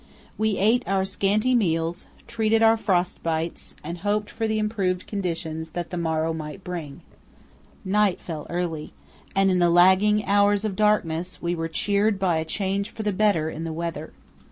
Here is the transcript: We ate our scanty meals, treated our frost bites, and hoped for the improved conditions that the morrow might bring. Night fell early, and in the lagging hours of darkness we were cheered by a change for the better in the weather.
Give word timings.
We 0.35 0.57
ate 0.57 0.81
our 0.87 1.05
scanty 1.05 1.53
meals, 1.53 2.07
treated 2.25 2.63
our 2.63 2.75
frost 2.75 3.21
bites, 3.21 3.75
and 3.83 3.99
hoped 3.99 4.31
for 4.31 4.47
the 4.47 4.57
improved 4.57 5.05
conditions 5.05 5.69
that 5.73 5.91
the 5.91 5.95
morrow 5.97 6.33
might 6.33 6.63
bring. 6.63 7.01
Night 7.85 8.19
fell 8.19 8.47
early, 8.49 8.93
and 9.35 9.51
in 9.51 9.59
the 9.59 9.69
lagging 9.69 10.25
hours 10.25 10.65
of 10.65 10.75
darkness 10.75 11.39
we 11.39 11.53
were 11.53 11.67
cheered 11.67 12.17
by 12.17 12.37
a 12.39 12.45
change 12.45 12.89
for 12.89 13.03
the 13.03 13.13
better 13.13 13.47
in 13.51 13.63
the 13.63 13.71
weather. 13.71 14.11